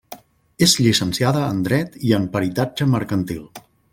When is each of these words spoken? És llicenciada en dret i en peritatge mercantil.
És 0.67 0.71
llicenciada 0.85 1.43
en 1.49 1.59
dret 1.69 2.01
i 2.11 2.15
en 2.21 2.27
peritatge 2.37 2.91
mercantil. 2.97 3.47